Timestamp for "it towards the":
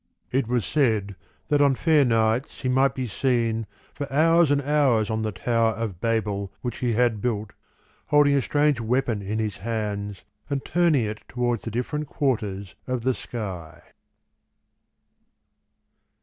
11.05-11.69